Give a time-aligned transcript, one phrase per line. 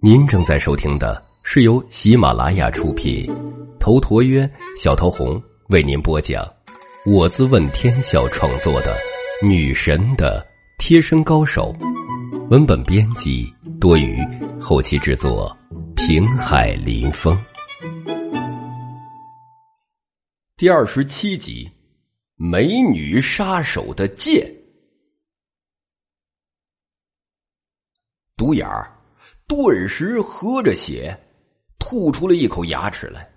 [0.00, 3.28] 您正在收听的是由喜马拉雅出品，
[3.80, 6.48] 头陀渊、小桃红为您播讲，
[7.04, 8.96] 我自问天笑创作的
[9.46, 10.46] 《女神的
[10.78, 11.74] 贴身高手》，
[12.50, 14.24] 文本编辑多余，
[14.60, 15.50] 后期制作
[15.96, 17.36] 平海林风，
[20.56, 21.68] 第二十七集，
[22.36, 24.59] 美女杀手的剑。
[28.40, 28.90] 独眼儿
[29.46, 31.14] 顿时喝着血，
[31.78, 33.30] 吐出了一口牙齿来。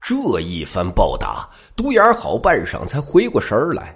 [0.00, 3.92] 这一番暴打，独眼儿好半晌才回过神儿来。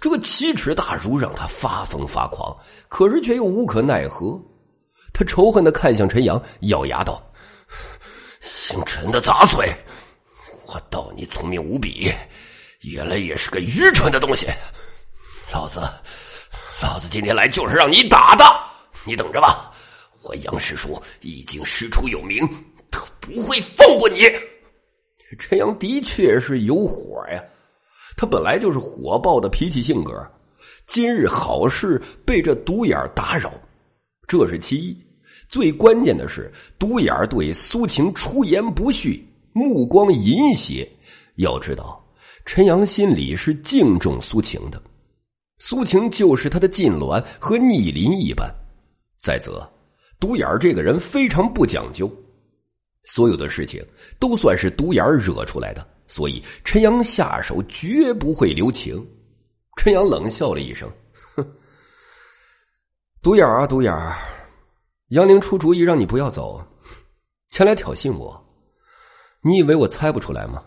[0.00, 2.52] 这个奇耻大辱让他发疯发狂，
[2.88, 4.36] 可是却又无可奈何。
[5.12, 7.22] 他仇恨的看向陈阳，咬牙道
[8.42, 9.72] ：“姓陈的杂碎，
[10.66, 12.12] 我道你聪明无比，
[12.80, 14.48] 原来也是个愚蠢的东西。
[15.52, 15.80] 老子，
[16.82, 18.44] 老子今天来就是让你打的，
[19.04, 19.70] 你等着吧。”
[20.26, 22.44] 我杨师叔已经师出有名，
[22.90, 24.22] 他不会放过你。
[25.38, 27.40] 陈阳的确是有火呀，
[28.16, 30.12] 他本来就是火爆的脾气性格，
[30.88, 33.52] 今日好事被这独眼打扰，
[34.26, 34.96] 这是其一。
[35.48, 40.90] 最关键的是，独眼对苏晴出言不逊，目光淫邪。
[41.36, 42.04] 要知道，
[42.44, 44.82] 陈阳心里是敬重苏晴的，
[45.58, 48.52] 苏晴就是他的近鸾和逆鳞一般。
[49.18, 49.64] 再则。
[50.18, 52.10] 独眼儿这个人非常不讲究，
[53.04, 53.84] 所有的事情
[54.18, 59.06] 都算是独眼儿惹出来的，所以陈阳下手绝不会留情。
[59.76, 60.90] 陈阳冷笑了一声
[61.36, 61.46] ：“哼，
[63.22, 64.16] 独眼儿啊，独眼儿，
[65.10, 66.64] 杨凌出主意让你不要走，
[67.50, 68.42] 前来挑衅我，
[69.42, 70.62] 你以为我猜不出来吗？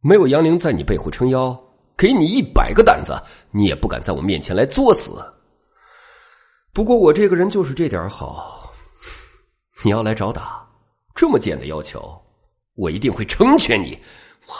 [0.00, 1.56] 没有杨凌在你背后撑腰，
[1.96, 3.14] 给你一百个胆子，
[3.52, 5.22] 你也不敢在我面前来作死。
[6.72, 8.58] 不过我这个人就是这点好。”
[9.84, 10.66] 你要来找打，
[11.14, 12.20] 这么贱的要求，
[12.74, 13.98] 我一定会成全你。
[14.46, 14.54] 我，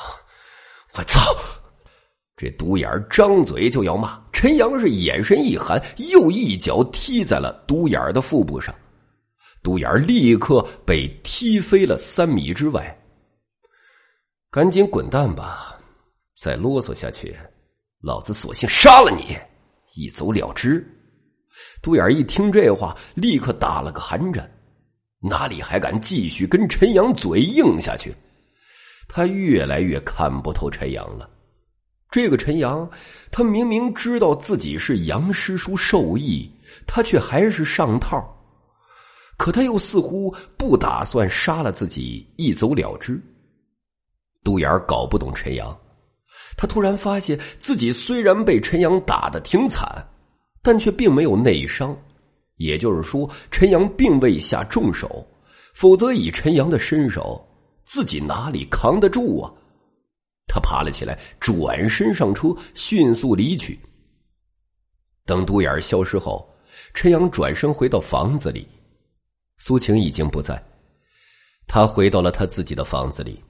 [0.99, 1.21] 我操！
[2.37, 5.81] 这独眼张嘴就要骂，陈阳是眼神一寒，
[6.11, 8.75] 又一脚踢在了独眼的腹部上，
[9.63, 12.99] 独眼立刻被踢飞了三米之外。
[14.51, 15.79] 赶紧滚蛋吧！
[16.37, 17.37] 再啰嗦下去，
[18.01, 19.39] 老子索性杀了你，
[19.95, 20.85] 一走了之。
[21.81, 24.52] 独眼一听这话，立刻打了个寒战。
[25.23, 28.15] 哪里还敢继续跟陈阳嘴硬下去？
[29.09, 31.31] 他越来越看不透陈阳了。
[32.11, 32.89] 这个陈阳，
[33.31, 36.51] 他明明知道自己是杨师叔授意，
[36.87, 38.23] 他却还是上套。
[39.39, 43.21] 可他又似乎不打算杀了自己，一走了之。
[44.45, 45.77] 独眼搞不懂陈阳，
[46.57, 49.89] 他突然发现自己虽然被陈阳打的挺惨，
[50.63, 51.97] 但却并没有内伤。
[52.57, 55.27] 也就是说，陈阳并未下重手，
[55.75, 57.45] 否则以陈阳的身手，
[57.85, 59.53] 自己哪里扛得住啊？
[60.47, 63.79] 他爬了起来，转身上车，迅速离去。
[65.25, 66.47] 等独眼消失后，
[66.93, 68.69] 陈阳转身回到房子里，
[69.59, 70.63] 苏晴已经不在，
[71.67, 73.43] 他回到了他自己的房子里。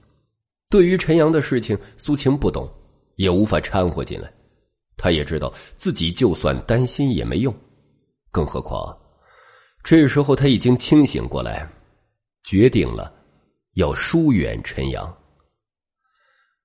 [0.69, 2.71] 对于陈阳的事情，苏晴不懂，
[3.17, 4.31] 也无法掺和进来。
[4.95, 7.53] 他也知道自己就算担心也没用。
[8.33, 8.97] 更何况，
[9.83, 11.69] 这时候他已经清醒过来，
[12.43, 13.13] 决定了
[13.75, 15.15] 要疏远陈阳。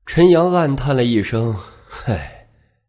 [0.06, 1.54] 陈阳暗叹了一声
[1.86, 2.48] ：“嗨，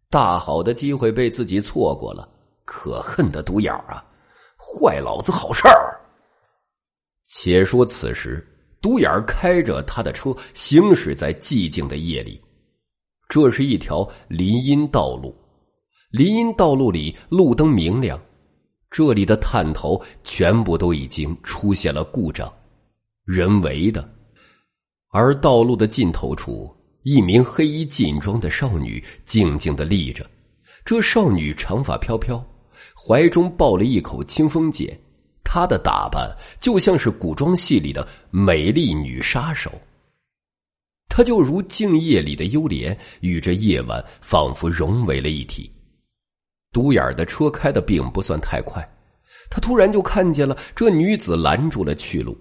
[0.09, 2.25] 大好的机会被自己错过了，
[2.63, 4.01] 可恨的独眼啊，
[4.57, 5.99] 坏老子好事儿！”
[7.27, 8.47] 且说此时，
[8.81, 12.41] 独眼开着他的车行驶在寂静的夜里，
[13.27, 15.35] 这是一条林荫道路，
[16.11, 18.17] 林荫道路里路灯明亮。
[18.89, 22.51] 这里的探头全部都已经出现了故障，
[23.23, 24.07] 人为的。
[25.11, 30.27] 而道路的尽头处，一名黑衣劲装的少女静静的立着。
[30.83, 32.43] 这少女长发飘飘，
[32.95, 34.99] 怀中抱了一口清风剑，
[35.43, 39.71] 她的打扮就像是古装戏里的美丽女杀手。
[41.07, 45.71] 她就如静夜里的幽莲，与这夜晚仿佛融为了一体。
[46.71, 48.87] 独眼的车开的并不算太快，
[49.49, 52.37] 他突然就看见了这女子拦住了去路。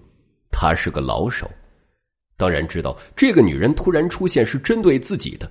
[0.51, 1.49] 她是个老手，
[2.37, 5.49] 当然知道这个女人突然出现是针对自己的，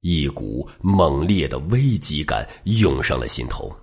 [0.00, 3.74] 一股猛烈的危机感涌上了心头。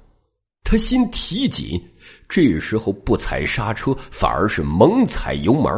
[0.63, 1.79] 他心提紧，
[2.27, 5.71] 这时候不踩刹车，反而是猛踩油门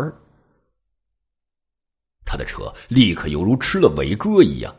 [2.24, 4.74] 他的车立刻犹如吃了伟哥一样，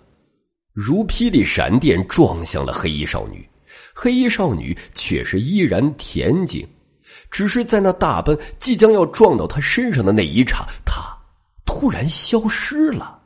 [0.72, 3.46] 如霹雳闪电撞向了黑衣少女。
[4.00, 6.64] 黑衣少女却是依然恬静，
[7.32, 11.02] 只是在那大奔即将要撞到他身上的那一刹，他
[11.66, 13.20] 突然消失了。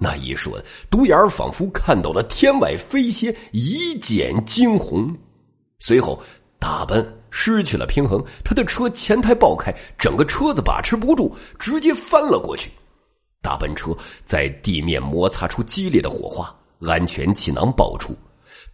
[0.00, 0.54] 那一瞬，
[0.88, 5.12] 独眼仿佛看到了天外飞仙，一见惊鸿。
[5.80, 6.22] 随后，
[6.60, 12.70] 大奔失去了平衡，他的车前胎爆开，整个车子把持不住，直接翻了过去。
[13.42, 13.90] 大奔车
[14.24, 18.16] 在地面摩擦出激烈的火花，安全气囊爆出，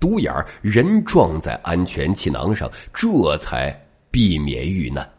[0.04, 3.74] 独眼儿人撞在安全气囊上，这才
[4.10, 5.10] 避免遇难。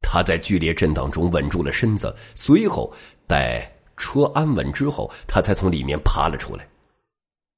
[0.00, 2.92] 他在剧烈震荡中稳住了身子，随后
[3.26, 6.64] 待车安稳之后，他才从里面爬了出来。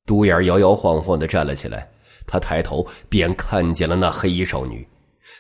[0.07, 1.87] 独眼摇摇晃晃的站了起来，
[2.27, 4.89] 他抬头便看见了那黑衣少女。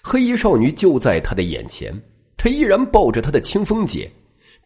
[0.05, 1.91] 黑衣少女就在他的眼前，
[2.37, 4.13] 她依然抱着他的清风剑。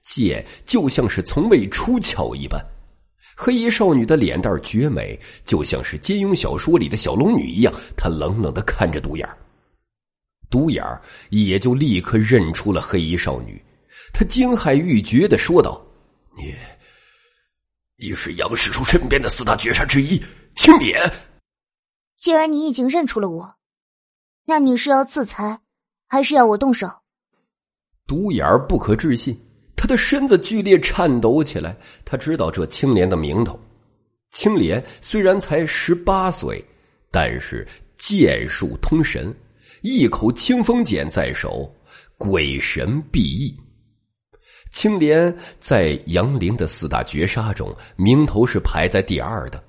[0.02, 2.60] 剑就像是从未出鞘一般，
[3.36, 7.74] 黑衣少女的脸蛋绝美，就像是金庸小说里的小龙女一样。
[7.96, 9.28] 她冷冷的看着独眼
[10.48, 10.82] 独眼
[11.30, 13.62] 也就立刻认出了黑衣少女。
[14.12, 15.84] 他惊骇欲绝的说道
[16.38, 16.54] ：“你，
[17.96, 20.22] 你是杨师叔身边的四大绝杀之一
[20.54, 21.12] 青莲。
[22.16, 23.56] 既然你已经认出了我，
[24.44, 25.60] 那你是要自裁，
[26.06, 26.88] 还是要我动手？”
[28.06, 29.38] 独眼不可置信。
[29.86, 33.56] 他的身子剧烈颤抖起来，他知道这青莲的名头。
[34.32, 36.60] 青莲虽然才十八岁，
[37.12, 37.64] 但是
[37.96, 39.32] 剑术通神，
[39.82, 41.72] 一口清风剑在手，
[42.18, 43.56] 鬼神必异。
[44.72, 49.62] 青莲在杨林的四大绝杀中，名头是排在第二的。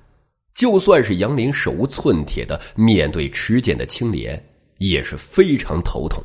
[0.52, 4.44] 就算是杨林手无寸铁的面对持剑的青莲，
[4.78, 6.20] 也是非常头痛。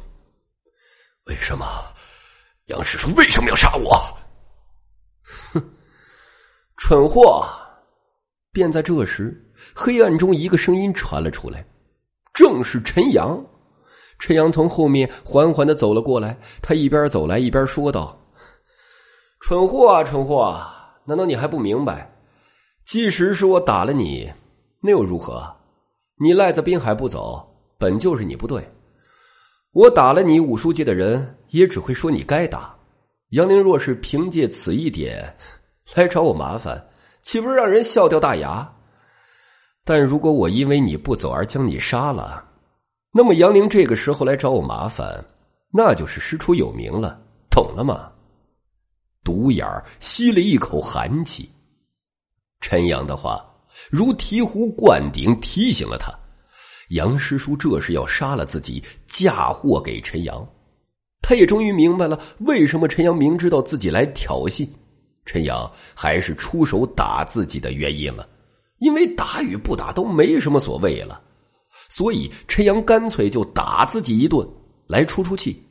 [1.25, 1.63] 为什么？
[2.73, 3.91] 杨师叔为什么要杀我？
[5.53, 5.63] 哼，
[6.77, 7.45] 蠢货！
[8.51, 9.39] 便在这时，
[9.75, 11.63] 黑暗中一个声音传了出来，
[12.33, 13.39] 正是陈阳。
[14.17, 18.19] 陈阳从后面缓缓的走了过来，他一边走来一边说道
[19.41, 20.59] ：“蠢货啊，蠢货！
[21.05, 22.11] 难道你还不明白？
[22.85, 24.31] 即使是我打了你，
[24.81, 25.55] 那又如何？
[26.15, 27.47] 你赖在滨海不走，
[27.77, 28.67] 本就是你不对。”
[29.73, 32.75] 我打了你武术界的人，也只会说你该打。
[33.29, 35.35] 杨凌若是凭借此一点
[35.95, 36.87] 来找我麻烦，
[37.23, 38.71] 岂不是让人笑掉大牙？
[39.83, 42.47] 但如果我因为你不走而将你杀了，
[43.11, 45.25] 那么杨凌这个时候来找我麻烦，
[45.71, 48.11] 那就是师出有名了，懂了吗？
[49.23, 49.67] 独眼
[49.99, 51.49] 吸了一口寒气，
[52.59, 53.43] 陈阳的话
[53.89, 56.13] 如醍醐灌顶，提醒了他。
[56.93, 60.47] 杨师叔这是要杀了自己，嫁祸给陈阳。
[61.21, 64.67] 他也终于明白了为什么陈阳明知道自己来挑衅，
[65.25, 68.27] 陈阳还是出手打自己的原因了。
[68.79, 71.21] 因为打与不打都没什么所谓了，
[71.89, 74.45] 所以陈阳干脆就打自己一顿
[74.87, 75.63] 来出出气。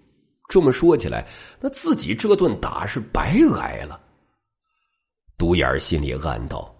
[0.48, 1.28] 这么说起来，
[1.60, 4.00] 那自己这顿打是白挨了。
[5.36, 6.74] 独眼心里暗道。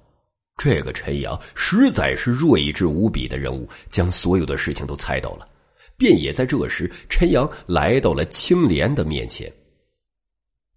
[0.57, 5.49] 这个陈阳实在是睿智无比的人物，将所有的事情都猜到了。
[5.97, 9.53] 便也在这时，陈阳来到了青莲的面前。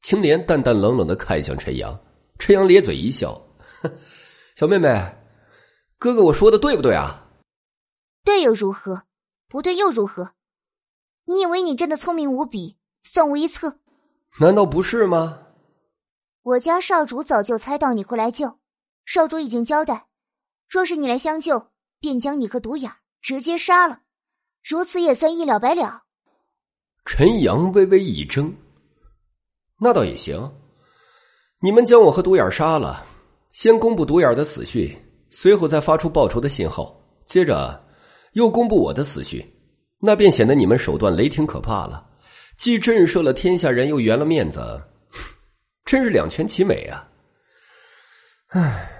[0.02, 1.98] 青莲淡淡冷冷的看向陈阳，
[2.38, 3.40] 陈阳咧嘴一笑
[4.56, 4.88] ：“小妹妹，
[5.98, 7.28] 哥哥我说的对不对啊？
[8.24, 9.04] 对又如何？
[9.48, 10.32] 不对又如何？
[11.26, 13.80] 你以为你真的聪明无比，算无一策？
[14.40, 15.40] 难道不是吗？
[16.44, 18.60] 我家少主早就猜到你会来救。”
[19.06, 20.08] 少主已经交代，
[20.68, 24.02] 若是你来相救，便将你和独眼直接杀了，
[24.64, 26.04] 如此也算一了百了。
[27.06, 28.52] 陈阳微微一怔，
[29.80, 30.52] 那倒也行。
[31.60, 33.06] 你们将我和独眼杀了，
[33.52, 34.92] 先公布独眼的死讯，
[35.30, 37.82] 随后再发出报仇的信号，接着
[38.34, 39.48] 又公布我的死讯，
[40.00, 42.06] 那便显得你们手段雷霆可怕了，
[42.58, 44.82] 既震慑了天下人，又圆了面子，
[45.86, 47.08] 真是两全其美啊！
[48.48, 48.92] 唉。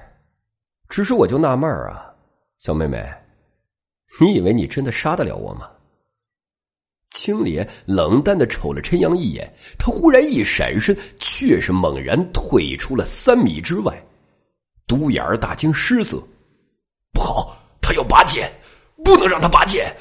[0.88, 2.14] 只是我就纳闷啊，
[2.58, 3.04] 小妹妹，
[4.20, 5.70] 你以为你真的杀得了我吗？
[7.12, 14.06] 青莲冷淡的瞅了陈阳一眼，他忽然一闪身，却是猛然退出了三米之外。
[14.86, 16.22] 独眼儿大惊失色，
[17.14, 18.52] 不好，他要拔剑，
[19.04, 19.92] 不能让他拔剑。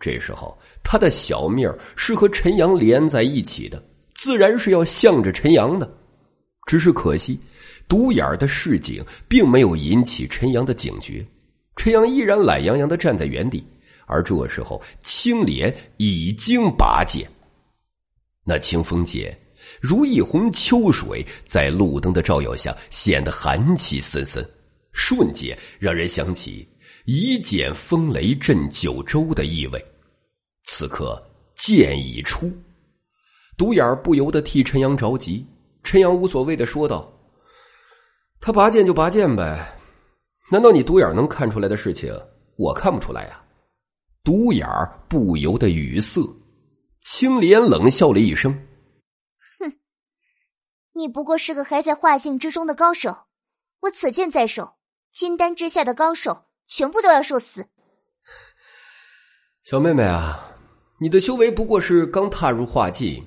[0.00, 3.80] 这时候，他的小命是和陈阳连在一起的，
[4.14, 5.88] 自然是要向着陈阳的。
[6.66, 7.38] 只是可惜。
[7.88, 11.26] 独眼儿的示警并没有引起陈阳的警觉，
[11.76, 13.64] 陈阳依然懒洋洋的站在原地。
[14.06, 17.30] 而这时候，青莲已经拔剑，
[18.44, 19.38] 那清风剑
[19.80, 24.46] 如一泓秋水，在路灯的照耀下显得寒气森森，
[24.92, 26.68] 瞬间让人想起
[27.06, 29.82] 一剑风雷震九州的意味。
[30.64, 31.22] 此刻，
[31.54, 32.52] 剑已出。
[33.56, 35.46] 独眼不由得替陈阳着急。
[35.84, 37.10] 陈阳无所谓的说道
[38.42, 39.78] ：“他拔剑就拔剑呗，
[40.50, 42.12] 难道你独眼能看出来的事情，
[42.56, 43.40] 我看不出来呀？”
[44.24, 44.68] 独眼
[45.08, 46.20] 不由得语塞。
[47.00, 48.52] 青莲冷笑了一声
[49.58, 49.72] ：“哼，
[50.92, 53.16] 你不过是个还在化境之中的高手，
[53.80, 54.74] 我此剑在手，
[55.12, 57.66] 金丹之下的高手全部都要受死。”
[59.64, 60.52] 小妹妹啊，
[61.00, 63.24] 你的修为不过是刚踏入化境。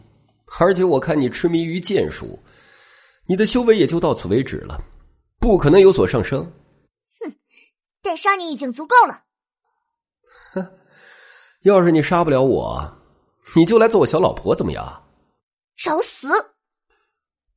[0.60, 2.40] 而且我看你痴迷于剑术，
[3.26, 4.82] 你的修为也就到此为止了，
[5.46, 6.44] 不可能有所上升。
[7.22, 7.32] 哼，
[8.02, 9.22] 但杀你已经足够了。
[10.52, 10.68] 哼，
[11.62, 12.84] 要是你杀不了我，
[13.56, 15.04] 你就来做我小老婆怎么样？
[15.78, 16.30] 找死！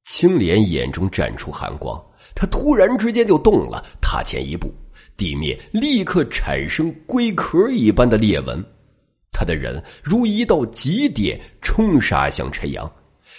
[0.02, 1.98] 青莲眼中绽出寒光，
[2.34, 4.70] 他突然之间就动了，踏前一步，
[5.16, 8.62] 地面立刻产生龟壳一般的裂纹。
[9.32, 12.86] 他的人如一道极点冲杀向陈阳，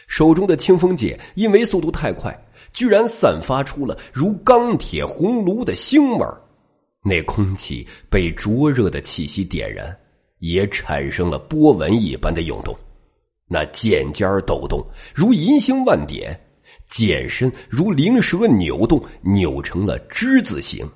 [0.08, 2.36] 手中的清风剑因为速度太快，
[2.74, 6.26] 居然散发出了如钢铁红炉的腥味
[7.04, 9.98] 那空气被灼热的气息点燃，
[10.40, 12.78] 也产生了波纹一般的涌动。
[13.48, 14.86] 那剑尖抖动，
[15.16, 16.32] 如银星万点；
[16.88, 20.88] 剑身如灵蛇扭动，扭成了之字形。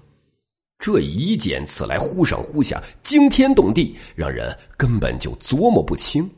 [0.77, 6.29] 这一剑刺来，忽上忽下，惊天动地，让人根本就琢磨不清。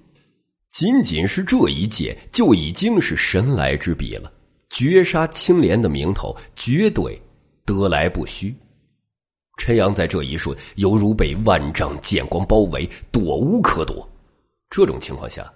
[0.69, 4.31] 仅仅是这一剑，就已经是神来之笔了。
[4.69, 7.21] 绝杀青莲的名头，绝对
[7.65, 8.55] 得来不虚。
[9.57, 14.07] 陈阳在这一瞬，犹如被万丈剑光包围，躲无可躲。
[14.69, 15.49] 这种情况下，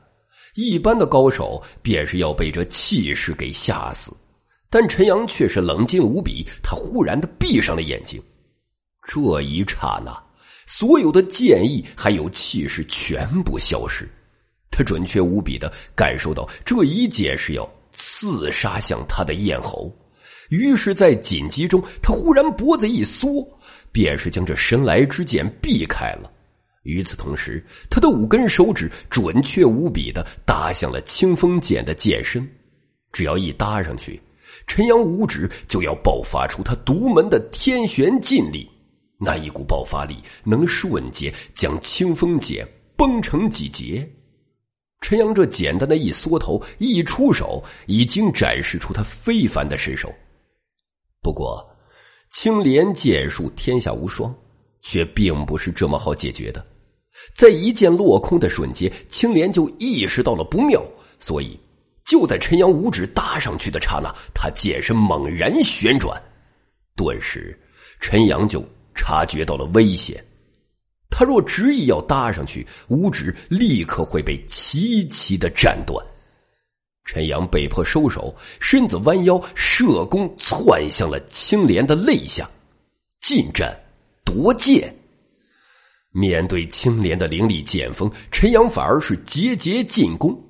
[0.55, 4.15] 一般的高手便是要被这气势给吓死，
[4.69, 6.47] 但陈阳却是冷静无比。
[6.63, 8.21] 他忽然的闭上了眼睛。
[9.03, 10.15] 这一刹那，
[10.65, 14.07] 所有的剑意还有气势全部消失。
[14.71, 19.91] 他准确无比的感受到这一剑是要刺杀向他的咽喉，
[20.49, 23.45] 于是，在紧急中，他忽然脖子一缩，
[23.91, 26.31] 便是将这神来之剑避开了。
[26.83, 32.47] 与此同时，他的五根手指准确无比的搭向了清风剑的剑身，
[33.11, 34.19] 只要一搭上去，
[34.65, 38.69] 陈阳五指就要爆发出他独门的天玄劲力。
[39.19, 40.15] 那一股爆发力
[40.45, 42.65] 能瞬间将清风剑
[42.95, 44.09] 崩成几截。
[45.09, 50.13] 陈阳这简单的一缩头一出手，已经展示出他非凡的身手。
[51.19, 51.67] 不过，
[52.29, 54.31] 青莲剑术天下无双，
[54.81, 56.63] 却并不是这么好解决的。
[57.33, 60.79] 在一剑落空的瞬间，青莲就意识到了不妙，
[61.19, 61.59] 所以
[62.05, 66.21] 就在陈阳五指搭上去的刹那，他剑身猛然旋转，
[66.95, 67.59] 顿时
[67.99, 68.63] 陈阳就。
[68.95, 70.21] 察觉到了危险，
[71.19, 76.01] 他若执意要搭上去，五指立刻会被齐齐的斩断。
[77.03, 82.49] 陈阳被迫收手，身子弯腰射弓，窜向了青莲的肋下，
[83.19, 83.77] 近战
[84.23, 84.95] 夺剑。
[86.11, 90.41] 面对青莲的凌厉剑锋，陈阳反而是节节进攻。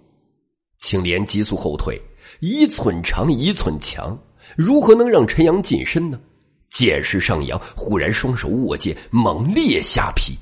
[0.78, 2.00] 青莲急速后退，
[2.42, 4.16] 一寸长一寸强，
[4.56, 6.22] 如何能让陈阳近身呢？
[6.70, 10.38] 剑势上扬，忽然双手握剑，猛烈下劈。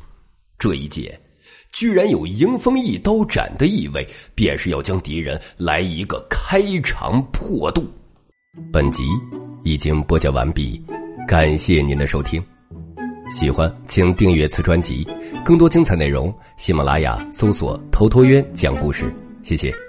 [0.58, 1.20] 这一剑
[1.72, 7.86] 居然有迎风一刀斩的意味，便是要将敌人来一个开肠破肚。
[8.72, 9.04] 本集
[9.64, 10.82] 已经播讲完毕，
[11.28, 12.44] 感谢您的收听。
[13.30, 15.06] 喜欢请订阅此专辑，
[15.46, 19.14] 更多精彩内容，喜马拉雅搜索“头陀渊讲故事”。
[19.44, 19.87] 谢谢。